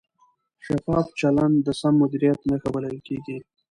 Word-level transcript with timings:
شفاف 0.65 1.07
چلند 1.19 1.55
د 1.63 1.67
سم 1.79 1.93
مدیریت 2.01 2.39
نښه 2.49 2.69
بلل 2.75 2.97
کېږي. 3.07 3.37